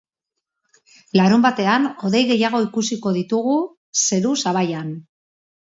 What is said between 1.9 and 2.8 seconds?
hodei gehiago